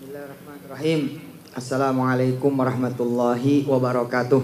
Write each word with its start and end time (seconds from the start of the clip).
Bismillahirrahmanirrahim. 0.00 1.20
Assalamualaikum 1.52 2.48
warahmatullahi 2.56 3.68
wabarakatuh. 3.68 4.40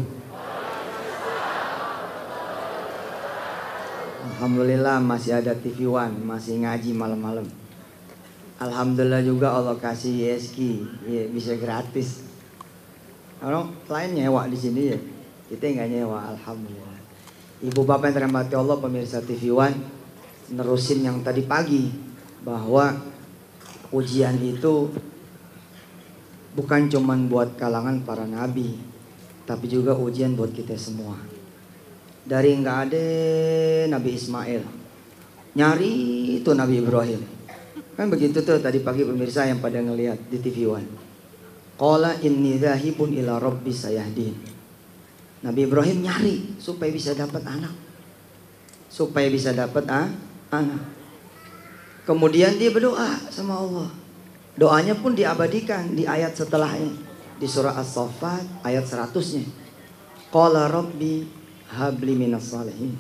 Alhamdulillah 4.37 5.01
masih 5.01 5.41
ada 5.41 5.57
TV 5.57 5.89
One, 5.89 6.13
masih 6.29 6.61
ngaji 6.61 6.93
malam-malam. 6.93 7.49
Alhamdulillah 8.61 9.25
juga 9.25 9.57
Allah 9.57 9.81
kasih 9.81 10.37
ISK, 10.37 10.61
ya, 11.09 11.25
bisa 11.33 11.57
gratis. 11.57 12.21
Orang 13.41 13.81
lain 13.89 14.13
nyewa 14.13 14.45
di 14.53 14.61
sini 14.61 14.93
ya, 14.93 15.01
kita 15.49 15.73
nggak 15.73 15.89
nyewa, 15.89 16.37
alhamdulillah. 16.37 17.01
Ibu 17.65 17.81
bapak 17.81 18.13
yang 18.13 18.17
terhormati 18.21 18.53
Allah, 18.61 18.77
pemirsa 18.77 19.25
TV 19.25 19.57
One, 19.57 19.81
nerusin 20.53 21.01
yang 21.01 21.25
tadi 21.25 21.49
pagi 21.49 21.89
bahwa 22.45 22.93
ujian 23.89 24.37
itu 24.45 24.93
bukan 26.57 26.89
cuman 26.89 27.29
buat 27.29 27.61
kalangan 27.61 28.01
para 28.01 28.25
nabi, 28.25 28.81
tapi 29.45 29.69
juga 29.69 29.93
ujian 29.93 30.33
buat 30.33 30.51
kita 30.57 30.73
semua. 30.81 31.21
Dari 32.27 32.59
nggak 32.59 32.79
ada 32.91 33.07
Nabi 33.87 34.11
Ismail. 34.19 34.63
Nyari 35.55 35.93
itu 36.43 36.51
Nabi 36.51 36.83
Ibrahim. 36.83 37.23
Kan 37.95 38.11
begitu 38.11 38.43
tuh 38.43 38.59
tadi 38.59 38.83
pagi 38.83 39.07
pemirsa 39.07 39.47
yang 39.47 39.63
pada 39.63 39.79
ngelihat 39.79 40.27
di 40.27 40.43
TV 40.43 40.67
One. 40.67 40.91
Qala 41.79 42.19
inni 42.25 42.59
dhahibun 42.59 43.15
ila 43.15 43.39
rabbi 43.39 43.71
sayahdin. 43.71 44.35
Nabi 45.47 45.61
Ibrahim 45.71 46.03
nyari 46.03 46.59
supaya 46.59 46.91
bisa 46.91 47.15
dapat 47.15 47.47
anak. 47.47 47.73
Supaya 48.91 49.31
bisa 49.31 49.55
dapat 49.55 49.87
ah, 49.87 50.11
anak. 50.51 50.83
Kemudian 52.09 52.59
dia 52.59 52.75
berdoa 52.75 53.31
sama 53.31 53.55
Allah 53.61 54.06
doanya 54.57 54.97
pun 54.97 55.13
diabadikan 55.13 55.93
di 55.93 56.09
ayat 56.09 56.35
setelahnya 56.35 56.93
di 57.37 57.45
surah 57.45 57.77
As-Saffat 57.77 58.65
ayat 58.65 58.89
100-nya 58.89 59.45
Qala 60.33 60.67
rabbi 60.69 61.23
habli 61.71 62.13
minas 62.19 62.51
salihin. 62.51 62.93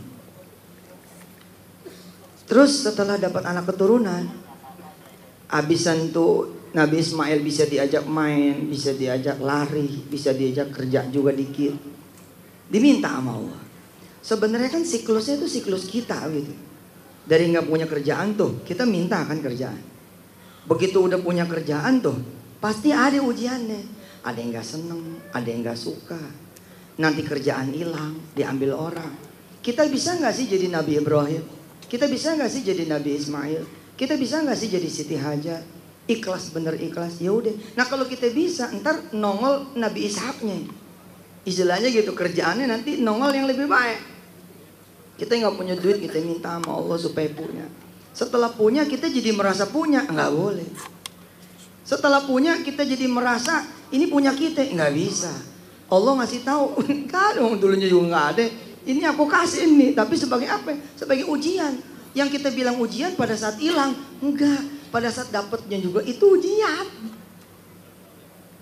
Terus 2.47 2.87
setelah 2.87 3.19
dapat 3.19 3.43
anak 3.43 3.67
keturunan, 3.67 4.25
abisan 5.51 6.15
tuh 6.15 6.55
Nabi 6.71 7.03
Ismail 7.03 7.43
bisa 7.43 7.67
diajak 7.67 8.07
main, 8.07 8.71
bisa 8.71 8.95
diajak 8.95 9.43
lari, 9.43 10.07
bisa 10.07 10.31
diajak 10.31 10.71
kerja 10.71 11.11
juga 11.11 11.35
dikit. 11.35 11.75
Diminta 12.71 13.11
sama 13.11 13.35
Allah. 13.35 13.61
Sebenarnya 14.23 14.71
kan 14.71 14.83
siklusnya 14.87 15.43
itu 15.43 15.51
siklus 15.51 15.91
kita 15.91 16.23
gitu. 16.31 16.55
Dari 17.27 17.51
nggak 17.51 17.67
punya 17.67 17.91
kerjaan 17.91 18.39
tuh, 18.39 18.63
kita 18.63 18.87
minta 18.87 19.27
kan 19.27 19.43
kerjaan. 19.43 19.96
Begitu 20.67 20.99
udah 20.99 21.23
punya 21.23 21.47
kerjaan 21.47 22.03
tuh, 22.03 22.19
pasti 22.59 22.91
ada 22.91 23.23
ujiannya. 23.23 23.95
Ada 24.27 24.39
yang 24.43 24.51
nggak 24.51 24.67
seneng, 24.67 25.03
ada 25.31 25.47
yang 25.47 25.63
nggak 25.63 25.79
suka, 25.79 26.19
nanti 26.99 27.23
kerjaan 27.23 27.71
hilang, 27.71 28.19
diambil 28.35 28.75
orang. 28.75 29.15
Kita 29.63 29.87
bisa 29.87 30.19
nggak 30.19 30.35
sih 30.35 30.51
jadi 30.51 30.67
Nabi 30.67 30.99
Ibrahim? 30.99 31.43
Kita 31.87 32.11
bisa 32.11 32.35
nggak 32.35 32.51
sih 32.51 32.67
jadi 32.67 32.91
Nabi 32.91 33.15
Ismail? 33.15 33.63
Kita 33.95 34.19
bisa 34.19 34.43
nggak 34.43 34.59
sih 34.59 34.67
jadi 34.67 34.89
Siti 34.91 35.15
Hajar? 35.15 35.63
Ikhlas 36.07 36.51
bener 36.51 36.75
ikhlas, 36.79 37.19
ya 37.23 37.35
udah. 37.35 37.55
Nah 37.79 37.87
kalau 37.87 38.07
kita 38.07 38.31
bisa, 38.35 38.71
ntar 38.83 39.15
nongol 39.15 39.75
Nabi 39.79 40.11
Ishaknya. 40.11 40.67
Istilahnya 41.47 41.95
gitu 41.95 42.11
kerjaannya 42.11 42.67
nanti 42.67 42.99
nongol 42.99 43.31
yang 43.31 43.47
lebih 43.47 43.71
baik. 43.71 44.03
Kita 45.19 45.39
nggak 45.39 45.55
punya 45.55 45.75
duit, 45.79 46.03
kita 46.03 46.19
minta 46.23 46.59
sama 46.59 46.75
Allah 46.75 46.99
supaya 46.99 47.31
punya. 47.31 47.67
Setelah 48.17 48.49
punya 48.49 48.89
kita 48.89 49.13
jadi 49.13 49.37
merasa 49.37 49.69
punya, 49.69 50.09
nggak 50.09 50.31
boleh. 50.33 50.65
Setelah 51.85 52.25
punya 52.25 52.57
kita 52.65 52.89
jadi 52.89 53.05
merasa 53.05 53.69
ini 53.93 54.09
punya 54.09 54.33
kita, 54.33 54.65
nggak 54.73 54.93
bisa. 54.97 55.29
Allah 55.93 56.25
ngasih 56.25 56.41
tahu, 56.41 56.81
kan 57.13 57.37
dulunya 57.61 57.93
juga 57.93 58.17
nggak 58.17 58.27
ada. 58.33 58.47
Ini 58.89 59.03
aku 59.13 59.29
kasih 59.29 59.69
ini, 59.69 59.93
tapi 59.93 60.17
sebagai 60.17 60.49
apa? 60.49 60.73
Sebagai 60.97 61.29
ujian. 61.29 61.77
Yang 62.17 62.41
kita 62.41 62.49
bilang 62.57 62.81
ujian 62.81 63.13
pada 63.13 63.37
saat 63.37 63.61
hilang, 63.61 63.93
enggak. 64.25 64.65
Pada 64.89 65.13
saat 65.13 65.29
dapatnya 65.29 65.77
juga 65.77 66.01
itu 66.01 66.25
ujian. 66.25 66.89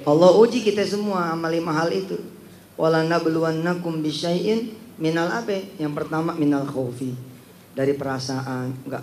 Allah 0.05 0.37
uji 0.37 0.61
kita 0.61 0.85
semua 0.85 1.33
amal 1.33 1.49
lima 1.49 1.73
hal 1.73 1.89
itu. 1.89 2.21
Wala 2.77 3.01
nabluwannakum 3.09 4.05
bisyai'in 4.05 4.77
minal 5.01 5.33
abe. 5.33 5.65
Yang 5.81 5.97
pertama 5.97 6.37
minal 6.37 6.69
khaufi. 6.69 7.17
Dari 7.73 7.97
perasaan 7.97 8.85
enggak 8.85 9.01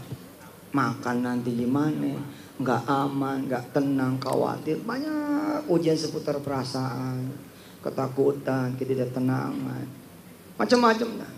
makan 0.72 1.18
nanti 1.26 1.58
gimana, 1.58 2.22
enggak 2.62 2.86
aman, 2.86 3.50
enggak 3.50 3.74
tenang, 3.74 4.22
khawatir. 4.22 4.78
Banyak 4.86 5.66
ujian 5.74 5.98
seputar 5.98 6.38
perasaan, 6.40 7.34
ketakutan, 7.87 8.75
ketidaktenangan. 8.75 9.87
Macam-macam 10.59 11.09
dah. 11.23 11.33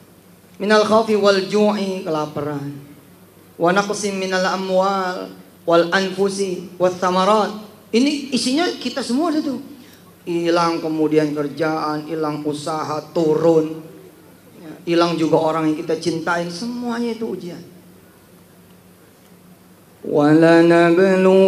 Minal 0.59 0.83
khawfi 0.89 1.15
wal 1.15 1.45
ju'i 1.47 2.03
kelaparan. 2.03 2.73
Wa 3.61 3.71
naqsim 3.71 4.17
minal 4.17 4.43
amwal 4.43 5.31
wal 5.69 5.87
anfusi 5.93 6.73
wat 6.81 6.97
thamarat. 6.99 7.53
Ini 7.93 8.33
isinya 8.33 8.65
kita 8.81 9.05
semua 9.05 9.33
itu 9.33 9.61
hilang 10.29 10.81
kemudian 10.83 11.37
kerjaan 11.37 12.09
hilang 12.11 12.43
usaha 12.45 13.01
turun. 13.15 13.85
Ya, 14.59 14.73
hilang 14.95 15.15
juga 15.15 15.39
orang 15.39 15.73
yang 15.73 15.79
kita 15.79 15.97
cintai. 16.01 16.51
Semuanya 16.51 17.15
itu 17.15 17.25
ujian 17.29 17.78
ولنبلونكم 20.08 21.44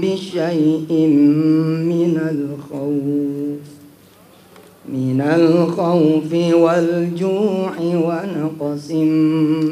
بشيء 0.00 0.90
من 1.84 2.14
الخوف 2.32 3.60
من 4.88 5.20
الخوف 5.20 6.32
والجوع 6.32 7.74
ونقص 7.80 8.90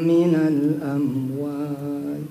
من 0.05 0.33
الأموال 0.51 2.21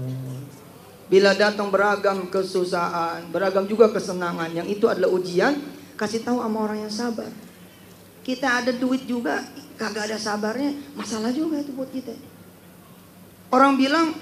Bila 1.12 1.36
datang 1.36 1.68
beragam 1.68 2.24
kesusahan, 2.32 3.28
beragam 3.28 3.68
juga 3.68 3.92
kesenangan, 3.92 4.48
yang 4.48 4.64
itu 4.64 4.88
adalah 4.88 5.12
ujian, 5.12 5.60
kasih 5.97 6.21
tahu 6.23 6.39
sama 6.39 6.57
orang 6.61 6.85
yang 6.85 6.93
sabar. 6.93 7.27
Kita 8.21 8.63
ada 8.63 8.71
duit 8.71 9.03
juga, 9.09 9.43
kagak 9.75 10.13
ada 10.13 10.17
sabarnya, 10.21 10.71
masalah 10.93 11.33
juga 11.33 11.59
itu 11.59 11.73
buat 11.73 11.89
kita. 11.89 12.13
Orang 13.49 13.79
bilang 13.79 14.13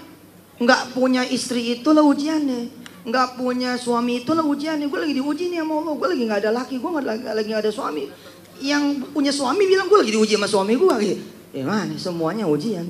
Nggak 0.56 0.96
punya 0.96 1.28
istri 1.28 1.76
itulah 1.76 2.04
ujiannya. 2.04 2.72
Nggak 3.06 3.38
punya 3.38 3.76
suami 3.76 4.24
itulah 4.24 4.42
ujiannya. 4.48 4.88
Gue 4.88 5.00
lagi 5.04 5.14
diuji 5.20 5.52
nih 5.52 5.60
sama 5.62 5.74
Allah. 5.84 5.94
Gue 6.00 6.08
lagi 6.16 6.24
nggak 6.24 6.40
ada 6.48 6.52
laki. 6.56 6.76
Gue 6.80 6.90
nggak 6.96 7.06
lagi, 7.36 7.48
nggak 7.52 7.64
ada 7.68 7.72
suami. 7.76 8.04
Yang 8.64 8.84
punya 9.12 9.32
suami 9.36 9.64
bilang 9.68 9.92
gue 9.92 10.00
lagi 10.00 10.12
diuji 10.16 10.34
sama 10.40 10.48
suami 10.48 10.74
gue. 10.80 10.96
Gitu. 11.04 11.16
Ya 11.52 11.64
mana? 11.68 11.94
Semuanya 12.00 12.48
ujian. 12.48 12.88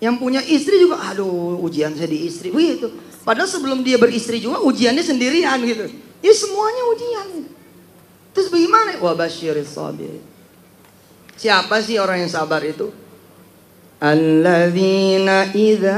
Yang 0.00 0.14
punya 0.20 0.40
istri 0.44 0.76
juga, 0.80 1.00
aduh 1.12 1.60
ujian 1.60 1.92
saya 1.92 2.08
di 2.08 2.24
istri. 2.24 2.48
Begitu. 2.48 2.88
Padahal 3.24 3.48
sebelum 3.48 3.84
dia 3.84 4.00
beristri 4.00 4.40
juga 4.40 4.64
ujiannya 4.64 5.04
sendirian 5.04 5.60
gitu. 5.60 5.92
Ya 6.24 6.32
semuanya 6.32 6.82
ujian. 6.96 7.28
Terus 8.36 8.52
bagaimana? 8.52 9.00
Wa 9.00 9.16
basyiris 9.16 9.72
sabir. 9.72 10.20
Siapa 11.40 11.80
sih 11.80 11.96
orang 11.96 12.20
yang 12.20 12.28
sabar 12.28 12.60
itu? 12.60 12.92
Alladzina 13.96 15.56
idza 15.56 15.96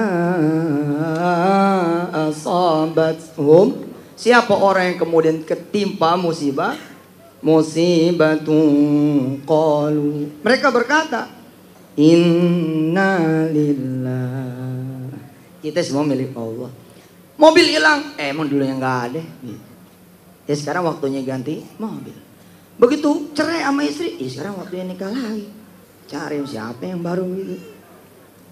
asabathum 2.15 3.91
Siapa 4.15 4.55
orang 4.55 4.95
yang 4.95 4.99
kemudian 5.03 5.43
ketimpa 5.43 6.15
musibah? 6.15 6.79
Musibatun 7.39 8.67
qalu. 9.47 10.43
Mereka 10.43 10.75
berkata, 10.75 11.31
Inna 11.95 13.47
lillah. 13.47 15.11
Kita 15.63 15.79
semua 15.83 16.03
milik 16.03 16.35
Allah. 16.35 16.71
Mobil 17.39 17.79
hilang, 17.79 18.15
eh, 18.19 18.35
emang 18.35 18.51
dulu 18.51 18.67
yang 18.67 18.83
nggak 18.83 18.99
ada. 19.11 19.23
Ya 20.51 20.55
sekarang 20.59 20.83
waktunya 20.91 21.23
ganti 21.23 21.63
mobil. 21.79 22.28
Begitu 22.79 23.35
cerai 23.35 23.67
sama 23.67 23.83
istri, 23.83 24.15
ya 24.23 24.29
sekarang 24.31 24.63
waktunya 24.63 24.87
nikah 24.87 25.11
lagi. 25.11 25.51
Cari 26.07 26.39
siapa 26.47 26.87
yang 26.87 27.03
baru 27.03 27.27
gitu. 27.35 27.57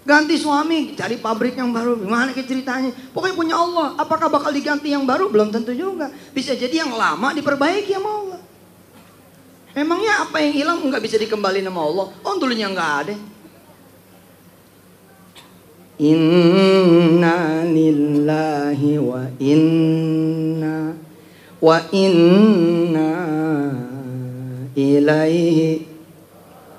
Ganti 0.07 0.39
suami, 0.39 0.95
cari 0.95 1.19
pabrik 1.19 1.59
yang 1.59 1.75
baru. 1.75 1.99
Gimana 1.99 2.31
ke 2.31 2.47
ceritanya? 2.47 2.95
Pokoknya 3.11 3.35
punya 3.35 3.55
Allah. 3.59 3.99
Apakah 3.99 4.31
bakal 4.31 4.55
diganti 4.55 4.95
yang 4.95 5.03
baru? 5.03 5.27
Belum 5.27 5.51
tentu 5.51 5.75
juga. 5.75 6.15
Bisa 6.31 6.55
jadi 6.55 6.87
yang 6.87 6.95
lama 6.95 7.35
diperbaiki 7.35 7.91
sama 7.91 8.11
Allah. 8.23 8.41
Emangnya 9.75 10.23
apa 10.23 10.39
yang 10.39 10.53
hilang 10.55 10.79
nggak 10.79 11.03
bisa 11.03 11.19
dikembali 11.19 11.59
sama 11.59 11.83
Allah? 11.83 12.07
Oh 12.23 12.35
dulunya 12.39 12.71
nggak 12.71 12.93
ada. 13.03 13.17
Inna 15.99 17.67
lillahi 17.67 18.93
wa 19.03 19.27
inna 19.43 20.95
wa 21.59 21.79
inna 21.91 23.26
ilaihi 24.77 25.89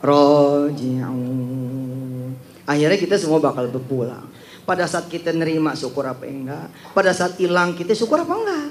raji'un. 0.06 1.18
Akhirnya 2.70 2.98
kita 3.02 3.18
semua 3.18 3.42
bakal 3.42 3.68
berpulang. 3.74 4.30
Pada 4.68 4.86
saat 4.86 5.10
kita 5.10 5.34
nerima 5.34 5.74
syukur 5.74 6.06
apa 6.06 6.28
enggak. 6.28 6.70
Pada 6.94 7.10
saat 7.16 7.40
hilang 7.42 7.74
kita 7.74 7.98
syukur 7.98 8.22
apa 8.22 8.36
enggak. 8.36 8.68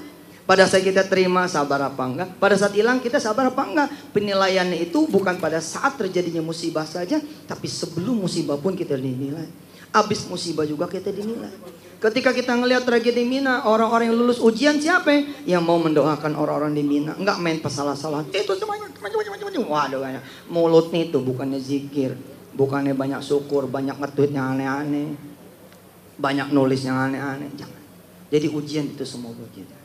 Pada 0.46 0.62
saat 0.69 0.87
kita 0.87 1.02
terima 1.11 1.50
sabar 1.50 1.90
apa 1.90 2.05
enggak. 2.06 2.28
Pada 2.38 2.55
saat 2.55 2.76
hilang 2.76 3.02
kita 3.02 3.19
sabar 3.19 3.50
apa 3.50 3.64
enggak. 3.64 3.88
Penilaiannya 4.14 4.78
itu 4.78 5.08
bukan 5.11 5.40
pada 5.43 5.58
saat 5.58 5.96
terjadinya 5.99 6.44
musibah 6.44 6.87
saja. 6.87 7.19
Tapi 7.49 7.67
sebelum 7.67 8.23
musibah 8.23 8.61
pun 8.61 8.76
kita 8.76 8.94
dinilai. 8.94 9.66
Habis 9.94 10.27
musibah 10.31 10.67
juga 10.67 10.91
kita 10.91 11.11
dinilai. 11.11 11.53
Ketika 11.97 12.37
kita 12.37 12.53
ngelihat 12.53 12.85
tragedi 12.85 13.25
Mina, 13.25 13.65
orang-orang 13.65 14.12
yang 14.12 14.19
lulus 14.21 14.37
ujian 14.37 14.77
siapa 14.77 15.25
yang 15.49 15.65
mau 15.65 15.81
mendoakan 15.81 16.37
orang-orang 16.37 16.77
di 16.77 16.85
Mina? 16.85 17.17
Enggak 17.17 17.41
main 17.41 17.59
pesalah-salah. 17.65 18.29
Itu 18.29 18.53
semuanya, 18.53 18.93
macam-macam. 19.00 19.33
Waduh, 19.67 20.00
mulut 20.53 20.93
nih 20.93 21.09
itu 21.09 21.19
bukannya 21.25 21.56
zikir. 21.56 22.12
Bukannya 22.56 22.93
banyak 22.93 23.21
syukur, 23.25 23.69
banyak 23.69 23.97
nge 23.97 24.29
yang 24.33 24.56
aneh-aneh. 24.56 25.17
Banyak 26.21 26.53
nulis 26.53 26.85
yang 26.85 26.97
aneh-aneh. 26.97 27.49
Jangan. 27.56 27.83
Jadi 28.29 28.47
ujian 28.53 28.85
itu 28.93 29.05
semua 29.05 29.33
buat 29.33 29.49
kita. 29.53 29.77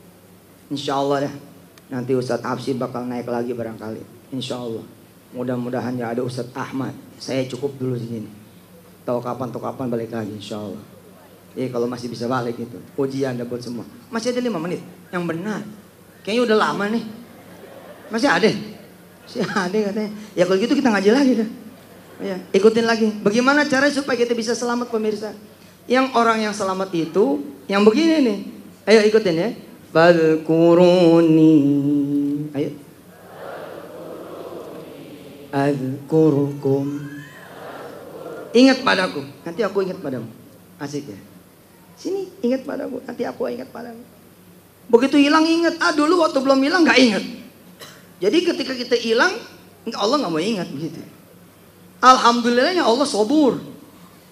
Insya 0.71 0.99
Allah 0.99 1.27
ya. 1.27 1.33
Nanti 1.91 2.15
Ustadz 2.15 2.47
Absi 2.47 2.75
bakal 2.75 3.07
naik 3.07 3.27
lagi 3.27 3.51
barangkali. 3.51 4.31
Insya 4.31 4.59
Allah. 4.59 4.83
Mudah-mudahan 5.35 5.95
ya 5.99 6.11
ada 6.15 6.23
Ustadz 6.23 6.55
Ahmad. 6.55 6.95
Saya 7.19 7.43
cukup 7.47 7.75
dulu 7.75 7.99
di 7.99 8.07
sini. 8.07 8.40
Tahu 9.01 9.19
kapan 9.19 9.47
tuh 9.49 9.61
kapan 9.61 9.85
balik 9.89 10.13
lagi 10.13 10.33
insya 10.37 10.61
Allah. 10.61 10.83
Jadi 11.57 11.67
kalau 11.67 11.87
masih 11.89 12.07
bisa 12.07 12.29
balik 12.31 12.55
itu. 12.55 12.77
Ujian 12.95 13.35
buat 13.43 13.59
semua. 13.59 13.83
Masih 14.13 14.31
ada 14.31 14.39
lima 14.39 14.61
menit. 14.61 14.79
Yang 15.11 15.23
benar. 15.27 15.61
Kayaknya 16.23 16.41
udah 16.47 16.57
lama 16.57 16.85
nih. 16.93 17.03
Masih 18.13 18.29
ada? 18.29 18.51
Masih 19.25 19.41
ada 19.43 19.77
katanya. 19.91 20.11
Ya 20.37 20.43
kalau 20.47 20.57
gitu 20.61 20.73
kita 20.77 20.89
ngaji 20.93 21.09
lagi 21.11 21.31
dah. 21.43 21.49
Ya, 22.21 22.37
ikutin 22.53 22.85
lagi. 22.85 23.09
Bagaimana 23.25 23.65
cara 23.65 23.89
supaya 23.89 24.13
kita 24.13 24.37
bisa 24.37 24.53
selamat 24.53 24.93
pemirsa? 24.93 25.33
Yang 25.89 26.13
orang 26.13 26.37
yang 26.45 26.53
selamat 26.53 26.93
itu 26.93 27.41
yang 27.65 27.81
begini 27.81 28.21
nih. 28.21 28.39
Ayo 28.85 29.01
ikutin 29.09 29.35
ya. 29.35 29.49
Fadkuruni. 29.89 31.53
Ayo. 32.53 32.69
Adkurukum. 35.51 36.85
Ingat 38.51 38.83
padaku. 38.83 39.23
Nanti 39.47 39.61
aku 39.63 39.83
ingat 39.83 39.99
padamu. 40.03 40.27
Asik 40.79 41.07
ya. 41.07 41.19
Sini 41.95 42.27
ingat 42.43 42.67
padaku. 42.67 42.99
Nanti 43.07 43.23
aku 43.23 43.47
ingat 43.47 43.71
padamu. 43.71 44.03
Begitu 44.91 45.15
hilang 45.19 45.47
ingat. 45.47 45.79
Ah 45.79 45.95
dulu 45.95 46.19
waktu 46.23 46.39
belum 46.39 46.59
hilang 46.59 46.83
nggak 46.83 46.99
ingat. 46.99 47.23
Jadi 48.21 48.37
ketika 48.45 48.73
kita 48.75 48.95
hilang, 48.99 49.33
Allah 49.97 50.15
nggak 50.21 50.31
mau 50.31 50.43
ingat 50.43 50.67
begitu. 50.69 50.99
Alhamdulillahnya 52.03 52.83
Allah 52.83 53.07
sobur. 53.07 53.61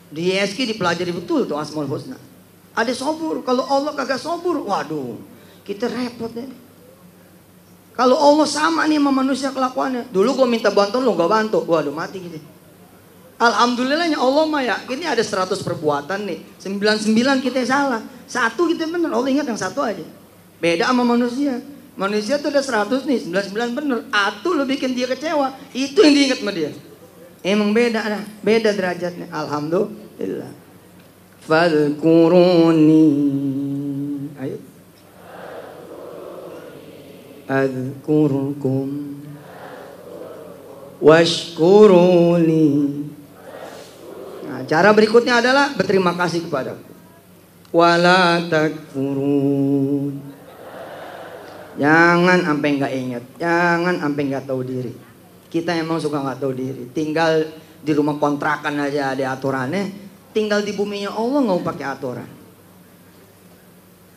Di 0.09 0.33
ISK 0.33 0.65
dipelajari 0.73 1.13
betul 1.13 1.45
tuh 1.45 1.55
Asmaul 1.55 1.85
Husna. 1.85 2.17
Ada 2.73 2.91
sobur. 2.97 3.45
Kalau 3.45 3.65
Allah 3.69 3.93
kagak 3.93 4.17
sobur, 4.17 4.65
waduh, 4.65 5.21
kita 5.63 5.85
repot 5.85 6.33
deh. 6.33 6.49
Kalau 7.93 8.15
Allah 8.15 8.47
sama 8.47 8.87
nih 8.87 8.95
sama 8.95 9.11
manusia 9.11 9.49
kelakuannya. 9.51 10.07
Dulu 10.09 10.29
gue 10.43 10.47
minta 10.47 10.71
bantuan 10.71 11.03
lo 11.03 11.13
gak 11.19 11.29
bantu. 11.29 11.59
Waduh 11.67 11.91
mati 11.91 12.17
gitu. 12.23 12.39
Alhamdulillahnya 13.39 14.19
Allah 14.19 14.43
mah 14.51 14.59
ya. 14.59 14.75
Ini 14.83 15.15
ada 15.15 15.23
100 15.23 15.63
perbuatan 15.63 16.27
nih. 16.27 16.43
99 16.59 17.39
kita 17.39 17.63
salah. 17.63 18.03
Satu 18.27 18.67
kita 18.67 18.83
bener. 18.91 19.07
Allah 19.15 19.31
ingat 19.31 19.47
yang 19.47 19.55
satu 19.55 19.79
aja. 19.79 20.03
Beda 20.59 20.91
sama 20.91 21.07
manusia. 21.07 21.63
Manusia 21.95 22.35
tuh 22.35 22.51
ada 22.51 22.59
100 22.59 23.07
nih. 23.07 23.31
99 23.31 23.79
bener. 23.79 24.03
Atu 24.11 24.51
lo 24.51 24.67
bikin 24.67 24.91
dia 24.91 25.07
kecewa. 25.07 25.55
Itu 25.71 26.03
yang 26.03 26.15
diingat 26.19 26.43
sama 26.43 26.51
dia. 26.51 26.75
Emang 27.39 27.71
beda 27.71 28.03
lah, 28.03 28.19
beda 28.43 28.75
derajatnya. 28.75 29.31
Alhamdulillah. 29.31 30.51
Fadkuruni. 31.47 33.07
Ayo. 34.35 34.59
Adkurkum. 37.47 38.87
Washkuruli. 40.99 42.67
Cara 44.69 44.93
berikutnya 44.93 45.41
adalah 45.41 45.73
berterima 45.73 46.13
kasih 46.13 46.45
kepadaku. 46.45 46.93
Wala 47.73 48.45
takfurun. 48.45 50.13
Jangan 51.79 52.45
sampai 52.45 52.69
nggak 52.77 52.93
ingat, 52.93 53.23
jangan 53.41 53.97
sampai 53.97 54.21
nggak 54.29 54.45
tahu 54.45 54.61
diri. 54.61 54.93
Kita 55.49 55.73
emang 55.73 55.97
suka 55.97 56.21
nggak 56.21 56.37
tahu 56.37 56.53
diri. 56.53 56.85
Tinggal 56.93 57.49
di 57.81 57.91
rumah 57.97 58.21
kontrakan 58.21 58.77
aja 58.77 59.17
ada 59.17 59.33
aturannya. 59.33 59.89
Tinggal 60.29 60.61
di 60.61 60.77
buminya 60.77 61.17
Allah 61.17 61.39
nggak 61.49 61.65
pakai 61.65 61.85
aturan. 61.89 62.29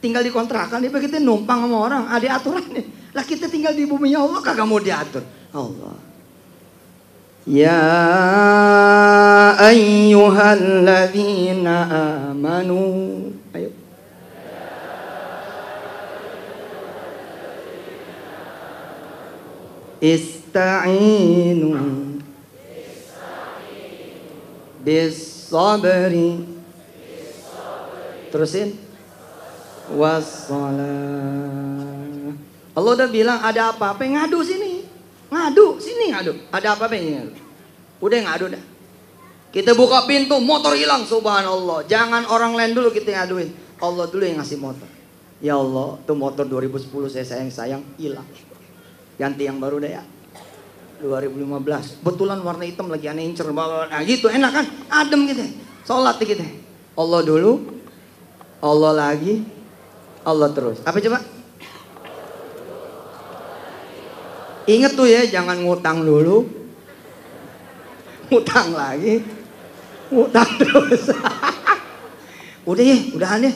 Tinggal 0.04 0.26
di 0.26 0.34
kontrakan, 0.34 0.82
dia 0.82 0.90
kita 0.90 1.22
numpang 1.22 1.64
sama 1.64 1.78
orang, 1.78 2.04
ada 2.10 2.28
aturannya. 2.36 2.84
Lah 3.16 3.24
kita 3.24 3.46
tinggal 3.48 3.72
di 3.72 3.88
buminya 3.88 4.20
Allah 4.20 4.40
kagak 4.44 4.66
mau 4.68 4.82
diatur. 4.82 5.24
Allah. 5.54 6.11
Amanu. 11.66 13.34
Ayo. 13.54 13.70
Is 20.02 20.42
Ista'inu 20.52 21.72
bis 24.84 25.48
sabri 25.48 26.44
terusin 28.28 28.76
wassalah 29.96 30.84
Allah 32.76 32.92
udah 33.00 33.08
bilang 33.08 33.40
ada 33.40 33.72
apa-apa 33.72 34.04
ngadu 34.04 34.44
sini 34.44 34.61
ngadu 35.32 35.80
sini 35.80 36.12
ngadu. 36.12 36.36
Ada 36.52 36.76
apa-apa 36.76 36.92
ngadu. 36.92 37.32
Udah 38.04 38.18
ngadu 38.20 38.52
dah. 38.52 38.64
Kita 39.52 39.72
buka 39.72 40.04
pintu 40.04 40.36
motor 40.44 40.76
hilang. 40.76 41.08
Subhanallah. 41.08 41.88
Jangan 41.88 42.28
orang 42.28 42.52
lain 42.52 42.76
dulu 42.76 42.92
kita 42.92 43.16
ngaduin. 43.16 43.48
Allah 43.80 44.04
dulu 44.12 44.22
yang 44.22 44.44
ngasih 44.44 44.60
motor. 44.60 44.88
Ya 45.40 45.56
Allah 45.56 45.98
tuh 46.04 46.14
motor 46.14 46.44
2010 46.44 46.92
saya 47.08 47.24
sayang 47.24 47.50
sayang 47.50 47.82
hilang. 47.96 48.28
Ganti 49.16 49.48
yang 49.48 49.56
baru 49.56 49.80
deh 49.80 49.92
ya. 49.96 50.04
2015 51.02 51.98
betulan 51.98 52.38
warna 52.46 52.62
hitam 52.62 52.86
lagi 52.86 53.10
aneh 53.10 53.26
incer 53.26 53.50
nah 53.50 54.00
gitu. 54.06 54.30
Enak 54.30 54.50
kan? 54.54 54.66
Adem 54.86 55.26
gitu. 55.26 55.42
Sholat 55.82 56.14
gitu. 56.22 56.46
Allah 56.94 57.20
dulu 57.26 57.82
Allah 58.62 59.10
lagi, 59.10 59.42
Allah 60.22 60.54
terus. 60.54 60.78
Apa 60.86 61.02
coba? 61.02 61.18
Ingat 64.66 64.92
tuh 64.94 65.10
ya, 65.10 65.26
jangan 65.26 65.58
ngutang 65.58 66.06
dulu. 66.06 66.46
Ngutang 68.30 68.78
lagi. 68.78 69.18
Ngutang 70.12 70.50
terus. 70.62 71.10
udah 72.70 72.84
ya, 72.84 72.98
udahan 73.10 73.42
deh. 73.42 73.54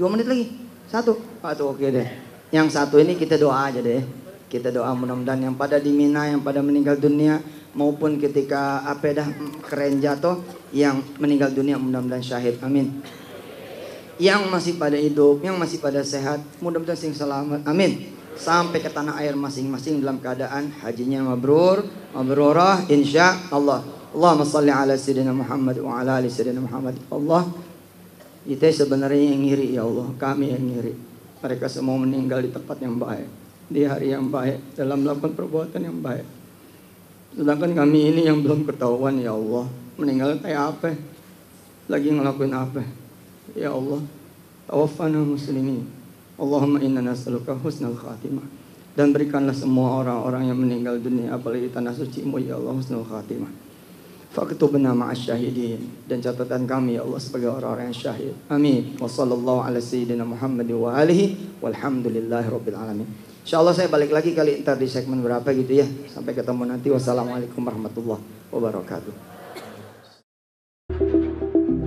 Dua 0.00 0.08
menit 0.08 0.24
lagi. 0.24 0.46
Satu. 0.88 1.20
Satu 1.44 1.76
oke 1.76 1.86
deh. 1.92 2.08
Yang 2.48 2.78
satu 2.78 2.96
ini 2.96 3.20
kita 3.20 3.36
doa 3.36 3.68
aja 3.68 3.84
deh. 3.84 4.00
Kita 4.48 4.70
doa 4.70 4.94
mudah-mudahan 4.96 5.50
yang 5.50 5.54
pada 5.58 5.76
di 5.76 5.90
Mina, 5.90 6.30
yang 6.30 6.40
pada 6.40 6.62
meninggal 6.64 6.96
dunia 6.96 7.42
maupun 7.74 8.22
ketika 8.22 8.86
apa 8.86 9.10
dah 9.10 9.28
keren 9.66 9.98
jatuh 9.98 10.38
yang 10.70 11.02
meninggal 11.18 11.50
dunia 11.50 11.74
mudah-mudahan 11.74 12.22
syahid. 12.22 12.56
Amin. 12.62 13.02
Yang 14.14 14.46
masih 14.46 14.72
pada 14.78 14.94
hidup, 14.94 15.42
yang 15.42 15.58
masih 15.58 15.82
pada 15.82 16.06
sehat, 16.06 16.38
mudah-mudahan 16.62 16.96
sing 16.96 17.10
selamat. 17.10 17.66
Amin. 17.66 18.13
Sampai 18.34 18.82
ke 18.82 18.90
tanah 18.90 19.22
air 19.22 19.38
masing-masing 19.38 20.02
dalam 20.02 20.18
keadaan 20.18 20.74
hajinya 20.82 21.22
mabrur, 21.22 21.86
mabrurah 22.10 22.82
insya 22.90 23.38
Allah. 23.50 23.82
Allahumma 24.14 24.46
salli 24.46 24.70
ala 24.70 24.94
sayyidina 24.94 25.34
Muhammad 25.34 25.78
wa 25.82 25.98
ala 25.98 26.22
ali 26.22 26.30
sayyidina 26.30 26.62
Muhammad. 26.62 26.94
Allah 27.10 27.50
kita 28.44 28.68
sebenarnya 28.68 29.32
yang 29.32 29.40
ngiri 29.40 29.66
ya 29.72 29.82
Allah, 29.88 30.12
kami 30.20 30.52
yang 30.52 30.60
ngiri. 30.60 30.94
Mereka 31.40 31.64
semua 31.66 31.96
meninggal 31.96 32.44
di 32.44 32.52
tempat 32.52 32.76
yang 32.76 33.00
baik, 33.00 33.28
di 33.72 33.80
hari 33.88 34.12
yang 34.12 34.28
baik, 34.28 34.76
dalam 34.76 35.00
melakukan 35.00 35.32
perbuatan 35.32 35.80
yang 35.80 35.98
baik. 36.04 36.28
Sedangkan 37.34 37.72
kami 37.72 38.12
ini 38.12 38.28
yang 38.28 38.44
belum 38.44 38.68
ketahuan 38.68 39.16
ya 39.16 39.32
Allah, 39.32 39.64
meninggal 39.96 40.36
kayak 40.44 40.76
apa? 40.76 40.92
Lagi 41.88 42.08
ngelakuin 42.12 42.52
apa? 42.52 42.82
Ya 43.56 43.72
Allah, 43.72 44.04
tawaffana 44.68 45.24
muslimin. 45.24 46.03
Allahumma 46.34 46.82
inna 46.82 47.00
nas'aluka 47.00 47.54
husnal 47.58 47.94
khatimah. 47.94 48.44
Dan 48.94 49.10
berikanlah 49.10 49.54
semua 49.54 50.02
orang-orang 50.02 50.54
yang 50.54 50.58
meninggal 50.58 51.02
dunia 51.02 51.34
apalagi 51.34 51.66
tanah 51.66 51.90
suci 51.90 52.22
mu 52.22 52.38
ya 52.38 52.54
Allah 52.54 52.78
husnul 52.78 53.02
khatimah. 53.02 53.50
Faktubna 54.34 54.94
ma'as 54.94 55.30
syahidin 55.30 56.06
dan 56.10 56.18
catatan 56.18 56.66
kami 56.66 56.98
ya 56.98 57.06
Allah 57.06 57.18
sebagai 57.22 57.54
orang-orang 57.54 57.90
yang 57.90 57.98
syahid. 57.98 58.34
Amin. 58.50 58.98
Wa 58.98 59.06
sallallahu 59.06 59.62
ala 59.62 59.78
sayyidina 59.78 60.26
Muhammad 60.26 60.66
wa 60.74 60.94
alihi 60.94 61.58
walhamdulillahi 61.62 62.46
rabbil 62.50 62.78
alamin. 62.78 63.06
Insyaallah 63.46 63.74
saya 63.74 63.90
balik 63.90 64.10
lagi 64.10 64.34
kali 64.34 64.62
ntar 64.62 64.78
di 64.78 64.90
segmen 64.90 65.22
berapa 65.22 65.46
gitu 65.54 65.82
ya. 65.82 65.86
Sampai 66.10 66.34
ketemu 66.34 66.66
nanti. 66.66 66.90
Wassalamualaikum 66.90 67.62
warahmatullahi 67.62 68.22
wabarakatuh. 68.50 69.33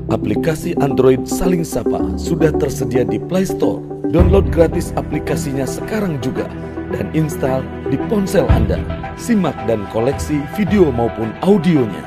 Aplikasi 0.08 0.72
Android 0.80 1.28
Saling 1.28 1.68
Sapa 1.68 2.00
sudah 2.16 2.56
tersedia 2.56 3.04
di 3.04 3.20
Play 3.20 3.44
Store. 3.44 3.84
Download 4.08 4.48
gratis 4.48 4.96
aplikasinya 4.96 5.68
sekarang 5.68 6.24
juga 6.24 6.48
dan 6.96 7.12
install 7.12 7.60
di 7.92 8.00
ponsel 8.08 8.48
Anda. 8.48 8.80
Simak 9.20 9.68
dan 9.68 9.84
koleksi 9.92 10.40
video 10.56 10.96
maupun 10.96 11.36
audionya. 11.44 12.00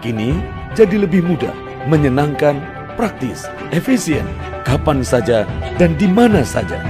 Kini 0.00 0.32
jadi 0.72 1.04
lebih 1.04 1.20
mudah, 1.28 1.52
menyenangkan, 1.92 2.56
praktis, 2.96 3.44
efisien, 3.68 4.24
kapan 4.64 5.04
saja 5.04 5.44
dan 5.76 5.92
di 6.00 6.08
mana 6.08 6.40
saja. 6.48 6.80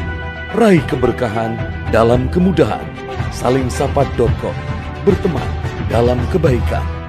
Raih 0.54 0.82
keberkahan 0.86 1.58
dalam 1.90 2.30
kemudahan. 2.30 2.86
Salingsapa.com 3.34 4.54
Berteman 5.02 5.50
dalam 5.90 6.22
kebaikan. 6.30 7.01